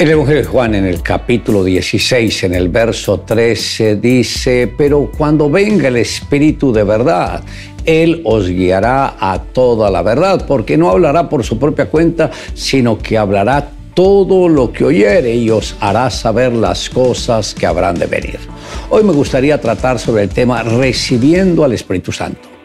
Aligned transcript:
El 0.00 0.12
Evangelio 0.12 0.40
de 0.40 0.48
Juan 0.48 0.74
en 0.74 0.86
el 0.86 1.02
capítulo 1.02 1.62
16, 1.62 2.44
en 2.44 2.54
el 2.54 2.70
verso 2.70 3.20
13, 3.20 3.96
dice, 3.96 4.72
pero 4.74 5.10
cuando 5.14 5.50
venga 5.50 5.88
el 5.88 5.96
Espíritu 5.98 6.72
de 6.72 6.84
verdad, 6.84 7.42
Él 7.84 8.22
os 8.24 8.48
guiará 8.48 9.16
a 9.20 9.42
toda 9.42 9.90
la 9.90 10.00
verdad, 10.00 10.46
porque 10.48 10.78
no 10.78 10.88
hablará 10.88 11.28
por 11.28 11.44
su 11.44 11.58
propia 11.58 11.90
cuenta, 11.90 12.30
sino 12.54 12.96
que 12.96 13.18
hablará 13.18 13.72
todo 13.92 14.48
lo 14.48 14.72
que 14.72 14.86
oyere 14.86 15.34
y 15.34 15.50
os 15.50 15.76
hará 15.80 16.08
saber 16.08 16.54
las 16.54 16.88
cosas 16.88 17.54
que 17.54 17.66
habrán 17.66 17.98
de 17.98 18.06
venir. 18.06 18.38
Hoy 18.88 19.04
me 19.04 19.12
gustaría 19.12 19.60
tratar 19.60 19.98
sobre 19.98 20.22
el 20.22 20.30
tema 20.30 20.62
recibiendo 20.62 21.62
al 21.62 21.74
Espíritu 21.74 22.10
Santo. 22.10 22.59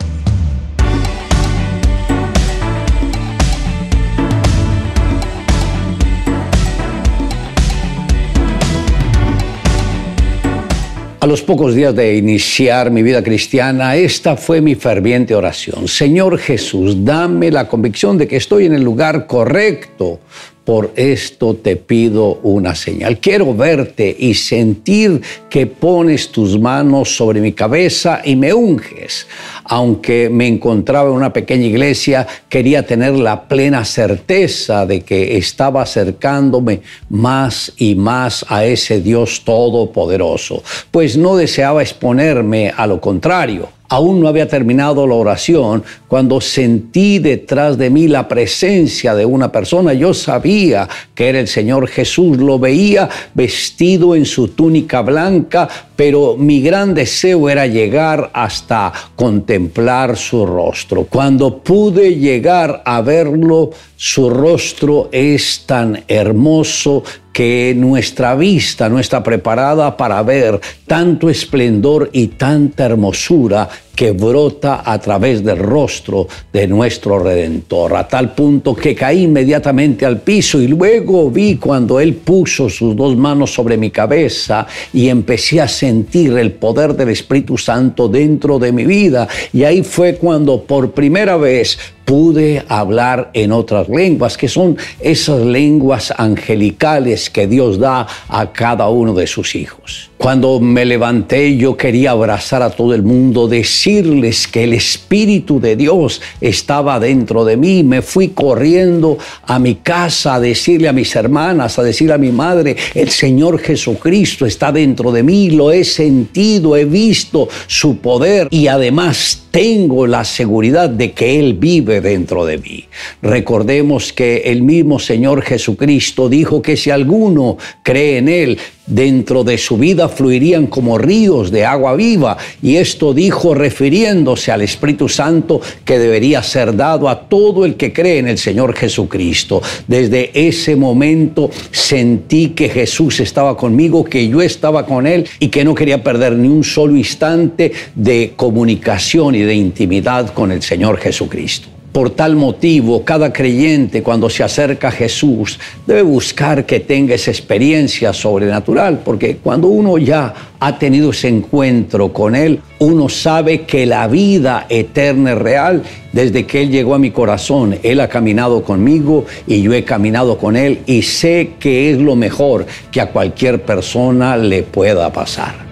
A 11.19 11.28
los 11.28 11.42
pocos 11.42 11.74
días 11.74 11.96
de 11.96 12.18
iniciar 12.18 12.92
mi 12.92 13.01
vida 13.01 13.24
cristiana, 13.24 13.96
esta 13.96 14.36
fue 14.36 14.61
mi 14.61 14.75
ferviente 14.75 15.33
oración. 15.33 15.88
Señor 15.88 16.38
Jesús, 16.38 17.04
dame 17.04 17.50
la 17.51 17.68
convicción 17.68 18.18
de 18.18 18.28
que 18.28 18.36
estoy 18.36 18.65
en 18.65 18.74
el 18.74 18.83
lugar 18.83 19.25
correcto 19.25 20.19
por 20.65 20.92
esto 20.96 21.54
te 21.55 21.75
pido 21.75 22.39
una 22.42 22.75
señal. 22.75 23.19
Quiero 23.19 23.54
verte 23.54 24.15
y 24.18 24.33
sentir 24.33 25.21
que 25.50 25.68
pones 25.68 26.32
tus 26.32 26.60
manos 26.60 27.15
sobre 27.15 27.39
mi 27.39 27.54
cabeza 27.54 28.21
y 28.24 28.36
me 28.36 28.54
unges. 28.54 29.28
Aunque 29.65 30.29
me 30.29 30.47
encontraba 30.47 31.10
en 31.10 31.15
una 31.15 31.32
pequeña 31.32 31.68
iglesia, 31.68 32.28
quería 32.50 32.86
tener 32.86 33.14
la 33.14 33.47
plena 33.47 33.86
certeza 33.86 34.86
de 34.86 35.02
que 35.02 35.38
estaba 35.38 35.83
acercándome 35.83 36.81
más 37.09 37.72
y 37.77 37.95
más 37.95 38.45
a 38.50 38.66
ese 38.66 39.02
Dios 39.02 39.44
todopoderoso, 39.45 40.63
pues 40.89 41.16
no 41.16 41.36
deseaba 41.36 41.83
exponerme 41.83 42.73
a 42.75 42.88
lo 42.88 42.99
contrario. 42.99 43.69
Aún 43.95 44.19
no 44.19 44.27
había 44.27 44.49
terminado 44.49 45.07
la 45.07 45.15
oración 45.15 45.81
cuando 46.09 46.41
sentí 46.41 47.19
detrás 47.19 47.77
de 47.77 47.89
mí 47.89 48.09
la 48.09 48.27
presencia 48.27 49.15
de 49.15 49.25
una 49.25 49.53
persona. 49.53 49.93
Yo 49.93 50.13
sabía 50.13 50.89
que 51.13 51.29
era 51.29 51.39
el 51.39 51.47
Señor 51.47 51.87
Jesús, 51.87 52.37
lo 52.37 52.59
veía 52.59 53.07
vestido 53.33 54.13
en 54.13 54.25
su 54.25 54.49
túnica 54.49 55.02
blanca, 55.02 55.69
pero 55.95 56.35
mi 56.35 56.59
gran 56.59 56.93
deseo 56.93 57.49
era 57.49 57.67
llegar 57.67 58.31
hasta 58.33 58.91
contemplar 59.15 60.17
su 60.17 60.45
rostro. 60.45 61.05
Cuando 61.05 61.59
pude 61.59 62.15
llegar 62.15 62.81
a 62.83 62.99
verlo, 62.99 63.69
su 63.95 64.30
rostro 64.30 65.07
es 65.13 65.63
tan 65.65 66.03
hermoso 66.09 67.02
que 67.35 67.73
nuestra 67.75 68.33
vista 68.35 68.87
no 68.87 68.97
está 68.97 69.21
preparada 69.21 69.97
para 69.97 70.23
ver 70.23 70.59
tanto 70.87 71.30
esplendor 71.30 72.09
y 72.13 72.27
tanta 72.27 72.85
hermosura 72.85 73.67
que 73.95 74.11
brota 74.11 74.83
a 74.85 74.99
través 74.99 75.43
del 75.43 75.57
rostro 75.57 76.27
de 76.51 76.67
nuestro 76.67 77.19
Redentor, 77.19 77.95
a 77.95 78.07
tal 78.07 78.35
punto 78.35 78.75
que 78.75 78.93
caí 78.93 79.23
inmediatamente 79.23 80.05
al 80.05 80.19
piso 80.19 80.61
y 80.61 80.67
luego 80.67 81.31
vi 81.31 81.55
cuando 81.55 81.99
Él 81.99 82.15
puso 82.15 82.69
sus 82.69 82.95
dos 82.95 83.15
manos 83.15 83.53
sobre 83.53 83.77
mi 83.77 83.89
cabeza 83.89 84.67
y 84.93 85.07
empecé 85.07 85.61
a 85.61 85.67
sentir 85.67 86.37
el 86.37 86.52
poder 86.52 86.95
del 86.95 87.09
Espíritu 87.09 87.57
Santo 87.57 88.07
dentro 88.07 88.59
de 88.59 88.71
mi 88.71 88.85
vida. 88.85 89.27
Y 89.53 89.63
ahí 89.63 89.83
fue 89.83 90.15
cuando 90.15 90.61
por 90.61 90.91
primera 90.91 91.37
vez 91.37 91.77
pude 92.05 92.63
hablar 92.69 93.31
en 93.33 93.52
otras 93.52 93.89
lenguas, 93.89 94.37
que 94.37 94.47
son 94.47 94.77
esas 94.99 95.41
lenguas 95.41 96.13
angelicales 96.15 97.30
que 97.30 97.47
Dios 97.47 97.80
da 97.80 98.07
a 98.30 98.52
cada 98.53 98.87
uno 98.89 99.13
de 99.13 99.27
sus 99.27 99.55
hijos. 99.55 100.11
Cuando 100.17 100.59
me 100.59 100.85
levanté 100.85 101.57
yo 101.57 101.75
quería 101.75 102.11
abrazar 102.11 102.61
a 102.61 102.69
todo 102.69 102.93
el 102.93 103.03
mundo, 103.03 103.47
decirles 103.86 104.47
que 104.47 104.64
el 104.64 104.73
Espíritu 104.73 105.59
de 105.59 105.76
Dios 105.76 106.20
estaba 106.42 106.99
dentro 106.99 107.45
de 107.45 107.55
mí. 107.55 107.83
Me 107.83 108.02
fui 108.02 108.30
corriendo 108.30 109.20
a 109.43 109.59
mi 109.59 109.76
casa 109.76 110.36
a 110.36 110.39
decirle 110.39 110.87
a 110.87 110.93
mis 110.93 111.15
hermanas, 111.15 111.77
a 111.77 111.83
decirle 111.83 112.14
a 112.14 112.17
mi 112.17 112.32
madre, 112.32 112.76
el 112.95 113.11
Señor 113.11 113.59
Jesucristo 113.59 114.48
está 114.48 114.71
dentro 114.71 115.11
de 115.11 115.21
mí, 115.21 115.52
lo 115.52 115.71
he 115.71 115.83
sentido, 115.83 116.76
he 116.76 116.86
visto 116.86 117.48
su 117.67 117.98
poder 117.98 118.48
y 118.49 118.65
además 118.67 119.43
tengo 119.52 120.08
la 120.08 120.26
seguridad 120.26 120.89
de 120.89 121.11
que 121.14 121.39
Él 121.39 121.54
vive 121.54 122.02
dentro 122.02 122.43
de 122.43 122.58
mí. 122.58 122.86
Recordemos 123.21 124.11
que 124.11 124.38
el 124.45 124.64
mismo 124.64 124.98
Señor 124.98 125.43
Jesucristo 125.43 126.27
dijo 126.27 126.61
que 126.61 126.76
si 126.76 126.89
alguno 126.89 127.58
cree 127.83 128.18
en 128.18 128.30
Él, 128.30 128.58
dentro 128.88 129.44
de 129.44 129.57
su 129.57 129.78
vida 129.78 130.09
fluirían 130.09 130.68
como 130.68 130.97
ríos 130.97 131.51
de 131.51 131.66
agua 131.66 131.96
viva. 131.96 132.38
Y 132.62 132.75
esto 132.75 133.13
dijo 133.13 133.53
refiriéndose 133.53 134.51
al 134.51 134.62
Espíritu 134.62 135.09
Santo 135.09 135.62
que 135.84 136.00
debería 136.00 136.44
ser 136.44 136.75
dado 136.75 137.09
a 137.09 137.28
todo 137.28 137.66
el 137.66 137.75
que 137.75 137.94
cree 137.94 138.19
en 138.19 138.28
el 138.28 138.38
Señor 138.38 138.75
Jesucristo. 138.75 139.62
Desde 139.88 140.31
ese 140.34 140.75
momento 140.75 141.50
sentí 141.72 142.50
que 142.50 142.69
Jesús 142.69 143.19
estaba 143.19 143.57
conmigo, 143.57 144.03
que 144.03 144.28
yo 144.28 144.41
estaba 144.41 144.85
con 144.85 145.07
Él 145.07 145.28
y 145.40 145.50
que 145.50 145.63
no 145.63 145.75
quería 145.75 146.03
perder 146.03 146.34
ni 146.34 146.47
un 146.47 146.63
solo 146.63 146.96
instante 146.96 147.72
de 147.96 148.34
comunicación 148.35 149.35
y 149.35 149.41
de 149.41 149.56
intimidad 149.56 150.34
con 150.34 150.52
el 150.52 150.62
Señor 150.62 150.97
Jesucristo. 150.97 151.75
Por 151.96 152.10
tal 152.10 152.36
motivo, 152.36 153.06
cada 153.06 153.32
creyente 153.32 154.04
cuando 154.04 154.30
se 154.30 154.44
acerca 154.44 154.90
a 154.90 154.92
Jesús 154.92 155.58
debe 155.88 156.02
buscar 156.02 156.66
que 156.66 156.82
tenga 156.82 157.16
esa 157.16 157.32
experiencia 157.32 158.12
sobrenatural, 158.12 159.00
porque 159.00 159.38
cuando 159.38 159.70
uno 159.70 159.98
ya 159.98 160.34
ha 160.60 160.78
tenido 160.78 161.12
ese 161.12 161.30
encuentro 161.30 162.12
con 162.12 162.36
Él, 162.36 162.60
uno 162.80 163.08
sabe 163.08 163.62
que 163.62 163.86
la 163.86 164.10
vida 164.10 164.66
eterna 164.68 165.32
es 165.32 165.38
real. 165.38 165.84
Desde 166.12 166.46
que 166.46 166.64
Él 166.64 166.70
llegó 166.70 166.96
a 166.96 167.00
mi 167.00 167.12
corazón, 167.12 167.80
Él 167.82 168.02
ha 168.02 168.10
caminado 168.10 168.62
conmigo 168.62 169.26
y 169.48 169.62
yo 169.62 169.72
he 169.72 169.86
caminado 169.86 170.38
con 170.38 170.58
Él 170.58 170.80
y 170.86 171.02
sé 171.02 171.52
que 171.62 171.92
es 171.92 171.98
lo 171.98 172.18
mejor 172.18 172.66
que 172.92 173.00
a 173.00 173.12
cualquier 173.12 173.62
persona 173.62 174.36
le 174.36 174.64
pueda 174.64 175.14
pasar. 175.14 175.65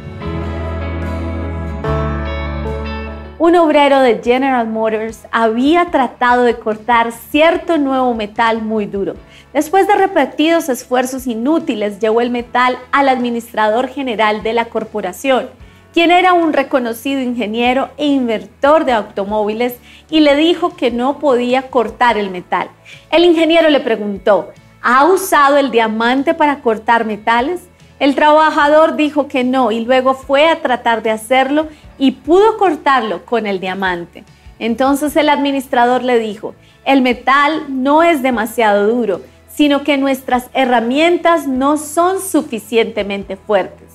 Un 3.43 3.57
obrero 3.57 3.99
de 3.99 4.21
General 4.23 4.65
Motors 4.69 5.27
había 5.29 5.91
tratado 5.91 6.43
de 6.43 6.55
cortar 6.55 7.11
cierto 7.11 7.77
nuevo 7.77 8.15
metal 8.15 8.61
muy 8.61 8.85
duro. 8.85 9.15
Después 9.51 9.85
de 9.85 9.95
repetidos 9.95 10.69
esfuerzos 10.69 11.27
inútiles, 11.27 11.99
llevó 11.99 12.21
el 12.21 12.29
metal 12.29 12.77
al 12.93 13.09
administrador 13.09 13.89
general 13.89 14.43
de 14.43 14.53
la 14.53 14.67
corporación, 14.67 15.49
quien 15.91 16.09
era 16.09 16.31
un 16.31 16.53
reconocido 16.53 17.19
ingeniero 17.19 17.89
e 17.97 18.05
inventor 18.05 18.85
de 18.85 18.93
automóviles, 18.93 19.75
y 20.09 20.21
le 20.21 20.37
dijo 20.37 20.77
que 20.77 20.89
no 20.89 21.19
podía 21.19 21.63
cortar 21.63 22.17
el 22.17 22.29
metal. 22.29 22.69
El 23.11 23.25
ingeniero 23.25 23.69
le 23.69 23.81
preguntó, 23.81 24.53
¿ha 24.81 25.03
usado 25.03 25.57
el 25.57 25.69
diamante 25.69 26.33
para 26.33 26.61
cortar 26.61 27.03
metales? 27.03 27.67
El 28.03 28.15
trabajador 28.15 28.97
dijo 28.97 29.29
que 29.29 29.45
no 29.45 29.71
y 29.71 29.85
luego 29.85 30.13
fue 30.13 30.49
a 30.49 30.61
tratar 30.61 31.03
de 31.03 31.09
hacerlo 31.09 31.69
y 31.97 32.11
pudo 32.11 32.57
cortarlo 32.57 33.23
con 33.23 33.47
el 33.47 33.61
diamante. 33.61 34.25
Entonces 34.59 35.15
el 35.15 35.29
administrador 35.29 36.03
le 36.03 36.19
dijo, 36.19 36.53
el 36.83 37.01
metal 37.01 37.63
no 37.69 38.03
es 38.03 38.21
demasiado 38.21 38.89
duro, 38.93 39.21
sino 39.47 39.85
que 39.85 39.97
nuestras 39.97 40.49
herramientas 40.53 41.47
no 41.47 41.77
son 41.77 42.19
suficientemente 42.19 43.37
fuertes. 43.37 43.87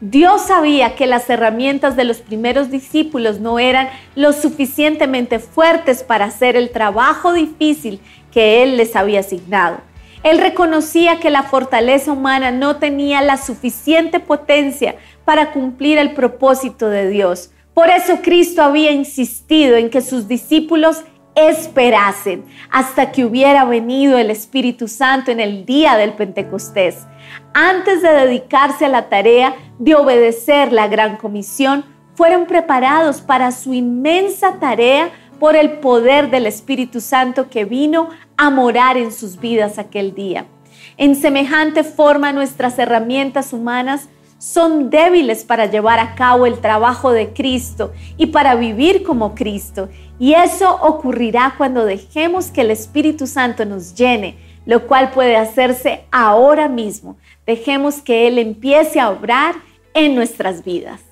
Dios 0.00 0.42
sabía 0.42 0.94
que 0.94 1.08
las 1.08 1.28
herramientas 1.28 1.96
de 1.96 2.04
los 2.04 2.18
primeros 2.18 2.70
discípulos 2.70 3.40
no 3.40 3.58
eran 3.58 3.88
lo 4.14 4.32
suficientemente 4.32 5.40
fuertes 5.40 6.04
para 6.04 6.26
hacer 6.26 6.54
el 6.54 6.70
trabajo 6.70 7.32
difícil 7.32 7.98
que 8.30 8.62
Él 8.62 8.76
les 8.76 8.94
había 8.94 9.18
asignado. 9.18 9.78
Él 10.26 10.38
reconocía 10.38 11.20
que 11.20 11.30
la 11.30 11.44
fortaleza 11.44 12.10
humana 12.10 12.50
no 12.50 12.78
tenía 12.78 13.22
la 13.22 13.36
suficiente 13.36 14.18
potencia 14.18 14.96
para 15.24 15.52
cumplir 15.52 15.98
el 15.98 16.14
propósito 16.14 16.88
de 16.88 17.08
Dios. 17.08 17.52
Por 17.74 17.90
eso 17.90 18.18
Cristo 18.22 18.60
había 18.60 18.90
insistido 18.90 19.76
en 19.76 19.88
que 19.88 20.00
sus 20.00 20.26
discípulos 20.26 21.04
esperasen 21.36 22.44
hasta 22.72 23.12
que 23.12 23.24
hubiera 23.24 23.64
venido 23.66 24.18
el 24.18 24.32
Espíritu 24.32 24.88
Santo 24.88 25.30
en 25.30 25.38
el 25.38 25.64
día 25.64 25.96
del 25.96 26.14
Pentecostés. 26.14 27.06
Antes 27.54 28.02
de 28.02 28.08
dedicarse 28.08 28.86
a 28.86 28.88
la 28.88 29.08
tarea 29.08 29.54
de 29.78 29.94
obedecer 29.94 30.72
la 30.72 30.88
gran 30.88 31.18
comisión, 31.18 31.84
fueron 32.16 32.46
preparados 32.46 33.20
para 33.20 33.52
su 33.52 33.74
inmensa 33.74 34.58
tarea 34.58 35.10
por 35.38 35.56
el 35.56 35.78
poder 35.78 36.30
del 36.30 36.46
Espíritu 36.46 37.00
Santo 37.00 37.48
que 37.50 37.64
vino 37.64 38.08
a 38.36 38.50
morar 38.50 38.96
en 38.96 39.12
sus 39.12 39.38
vidas 39.38 39.78
aquel 39.78 40.14
día. 40.14 40.46
En 40.96 41.14
semejante 41.14 41.84
forma 41.84 42.32
nuestras 42.32 42.78
herramientas 42.78 43.52
humanas 43.52 44.08
son 44.38 44.90
débiles 44.90 45.44
para 45.44 45.66
llevar 45.66 45.98
a 45.98 46.14
cabo 46.14 46.46
el 46.46 46.60
trabajo 46.60 47.12
de 47.12 47.32
Cristo 47.32 47.92
y 48.16 48.26
para 48.26 48.54
vivir 48.54 49.02
como 49.02 49.34
Cristo. 49.34 49.88
Y 50.18 50.34
eso 50.34 50.78
ocurrirá 50.82 51.54
cuando 51.56 51.84
dejemos 51.84 52.50
que 52.50 52.62
el 52.62 52.70
Espíritu 52.70 53.26
Santo 53.26 53.64
nos 53.64 53.94
llene, 53.94 54.36
lo 54.66 54.86
cual 54.86 55.10
puede 55.10 55.36
hacerse 55.36 56.04
ahora 56.10 56.68
mismo. 56.68 57.16
Dejemos 57.46 58.02
que 58.02 58.26
Él 58.26 58.38
empiece 58.38 59.00
a 59.00 59.10
obrar 59.10 59.54
en 59.94 60.14
nuestras 60.14 60.64
vidas. 60.64 61.05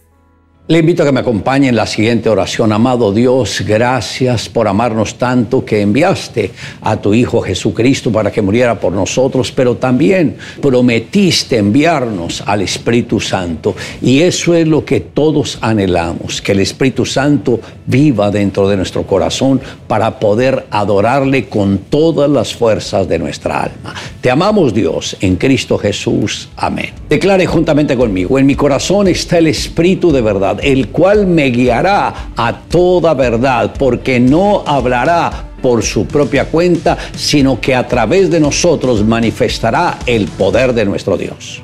Le 0.66 0.78
invito 0.78 1.02
a 1.02 1.06
que 1.06 1.12
me 1.12 1.20
acompañe 1.20 1.68
en 1.68 1.76
la 1.76 1.86
siguiente 1.86 2.30
oración. 2.30 2.72
Amado 2.72 3.12
Dios, 3.12 3.62
gracias 3.66 4.48
por 4.48 4.66
amarnos 4.66 5.16
tanto 5.16 5.62
que 5.62 5.82
enviaste 5.82 6.52
a 6.80 6.96
tu 6.96 7.12
Hijo 7.12 7.42
Jesucristo 7.42 8.10
para 8.10 8.32
que 8.32 8.40
muriera 8.40 8.80
por 8.80 8.94
nosotros, 8.94 9.52
pero 9.52 9.76
también 9.76 10.38
prometiste 10.62 11.58
enviarnos 11.58 12.42
al 12.46 12.62
Espíritu 12.62 13.20
Santo. 13.20 13.76
Y 14.00 14.22
eso 14.22 14.54
es 14.54 14.66
lo 14.66 14.86
que 14.86 15.00
todos 15.00 15.58
anhelamos, 15.60 16.40
que 16.40 16.52
el 16.52 16.60
Espíritu 16.60 17.04
Santo 17.04 17.60
viva 17.84 18.30
dentro 18.30 18.66
de 18.66 18.78
nuestro 18.78 19.02
corazón 19.02 19.60
para 19.86 20.18
poder 20.18 20.64
adorarle 20.70 21.44
con 21.44 21.76
todas 21.76 22.30
las 22.30 22.54
fuerzas 22.54 23.06
de 23.06 23.18
nuestra 23.18 23.64
alma. 23.64 23.92
Te 24.22 24.30
amamos 24.30 24.72
Dios 24.72 25.14
en 25.20 25.36
Cristo 25.36 25.76
Jesús. 25.76 26.48
Amén. 26.56 26.88
Declare 27.06 27.44
juntamente 27.44 27.98
conmigo, 27.98 28.38
en 28.38 28.46
mi 28.46 28.54
corazón 28.54 29.08
está 29.08 29.36
el 29.36 29.48
Espíritu 29.48 30.10
de 30.10 30.22
el 30.62 30.88
cual 30.88 31.26
me 31.26 31.50
guiará 31.50 32.32
a 32.36 32.52
toda 32.68 33.14
verdad, 33.14 33.74
porque 33.78 34.20
no 34.20 34.62
hablará 34.66 35.50
por 35.62 35.82
su 35.82 36.06
propia 36.06 36.46
cuenta, 36.46 36.98
sino 37.16 37.60
que 37.60 37.74
a 37.74 37.88
través 37.88 38.30
de 38.30 38.38
nosotros 38.38 39.04
manifestará 39.04 39.98
el 40.06 40.26
poder 40.26 40.74
de 40.74 40.84
nuestro 40.84 41.16
Dios. 41.16 41.62